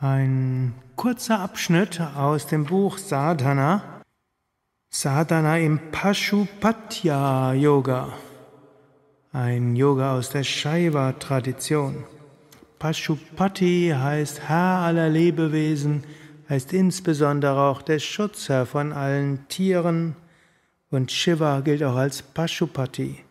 Ein 0.00 0.74
kurzer 0.94 1.40
Abschnitt 1.40 2.00
aus 2.00 2.46
dem 2.46 2.66
Buch 2.66 2.98
Sadhana. 2.98 3.82
Sadhana 4.90 5.58
im 5.58 5.90
Pashupatya 5.90 7.54
Yoga. 7.54 8.12
Ein 9.32 9.74
Yoga 9.74 10.16
aus 10.16 10.30
der 10.30 10.44
Shaiva-Tradition. 10.44 12.04
Pashupati 12.78 13.92
heißt 13.92 14.42
Herr 14.48 14.82
aller 14.84 15.08
Lebewesen, 15.08 16.04
heißt 16.48 16.72
insbesondere 16.74 17.60
auch 17.60 17.82
der 17.82 17.98
Schutzherr 17.98 18.66
von 18.66 18.92
allen 18.92 19.48
Tieren 19.48 20.14
und 20.92 21.10
Shiva 21.10 21.58
gilt 21.58 21.82
auch 21.82 21.96
als 21.96 22.22
Pashupati. 22.22 23.24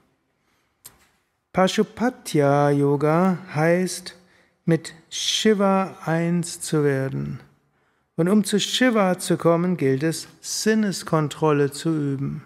Pashupatya 1.53 2.71
Yoga 2.71 3.37
heißt 3.55 4.16
mit 4.67 4.93
Shiva 5.09 5.97
eins 6.05 6.59
zu 6.59 6.83
werden. 6.83 7.39
Und 8.17 8.27
um 8.27 8.43
zu 8.43 8.59
Shiva 8.59 9.17
zu 9.17 9.37
kommen, 9.37 9.77
gilt 9.77 10.03
es, 10.03 10.27
Sinneskontrolle 10.41 11.71
zu 11.71 11.89
üben. 11.89 12.43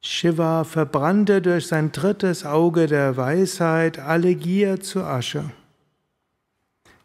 Shiva 0.00 0.62
verbrannte 0.62 1.42
durch 1.42 1.66
sein 1.66 1.90
drittes 1.90 2.46
Auge 2.46 2.86
der 2.86 3.16
Weisheit 3.16 3.98
alle 3.98 4.36
Gier 4.36 4.80
zu 4.80 5.02
Asche. 5.02 5.50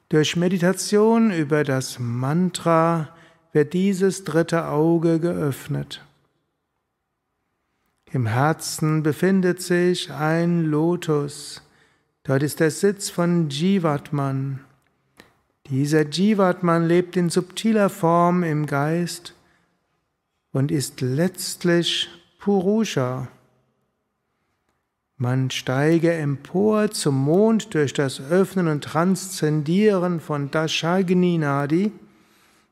Durch 0.09 0.35
Meditation 0.35 1.31
über 1.31 1.63
das 1.63 1.97
Mantra 1.97 3.09
wird 3.51 3.73
dieses 3.73 4.25
dritte 4.25 4.67
Auge 4.67 5.19
geöffnet. 5.19 6.05
Im 8.11 8.27
Herzen 8.27 9.01
befindet 9.01 9.59
sich 9.59 10.11
ein 10.11 10.65
Lotus, 10.65 11.62
Dort 12.23 12.41
ist 12.41 12.61
der 12.61 12.71
Sitz 12.71 13.09
von 13.09 13.49
Jivatman. 13.49 14.61
Dieser 15.67 16.05
Jivatman 16.05 16.87
lebt 16.87 17.17
in 17.17 17.29
subtiler 17.29 17.89
Form 17.89 18.43
im 18.43 18.65
Geist 18.65 19.33
und 20.53 20.71
ist 20.71 21.01
letztlich 21.01 22.09
Purusha. 22.39 23.27
Man 25.17 25.51
steige 25.51 26.13
empor 26.13 26.91
zum 26.91 27.23
Mond 27.23 27.73
durch 27.73 27.93
das 27.93 28.21
Öffnen 28.21 28.67
und 28.67 28.83
Transzendieren 28.83 30.19
von 30.19 30.49
Dashagni 30.49 31.37
Nadi, 31.37 31.91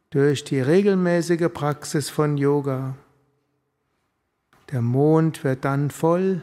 durch 0.10 0.44
die 0.44 0.60
regelmäßige 0.60 1.50
Praxis 1.54 2.10
von 2.10 2.38
Yoga. 2.38 2.96
Der 4.72 4.82
Mond 4.82 5.44
wird 5.44 5.66
dann 5.66 5.92
voll 5.92 6.42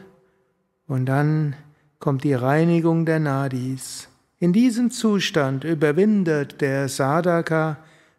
und 0.87 1.05
dann 1.05 1.55
kommt 1.99 2.23
die 2.23 2.33
Reinigung 2.33 3.05
der 3.05 3.19
Nadis. 3.19 4.07
In 4.39 4.53
diesem 4.53 4.89
Zustand 4.89 5.63
überwindet 5.63 6.61
der 6.61 6.87
Sadhaka 6.87 7.77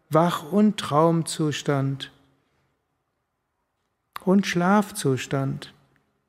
Wach- 0.09 0.51
und 0.51 0.77
Traumzustand 0.77 2.11
und 4.23 4.45
Schlafzustand. 4.45 5.73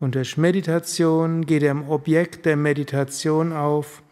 Und 0.01 0.15
durch 0.15 0.37
Meditation 0.37 1.47
geht 1.47 1.63
er 1.63 1.73
im 1.73 1.89
Objekt 1.89 2.47
der 2.47 2.57
Meditation 2.57 3.53
auf, 3.53 4.03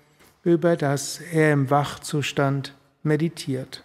über 0.45 0.77
das 0.77 1.21
er 1.33 1.53
im 1.53 1.71
Wachzustand 1.71 2.75
meditiert. 3.03 3.85